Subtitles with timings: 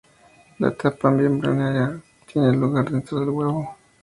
[0.57, 3.77] La etapa embrionaria tiene lugar dentro del huevo.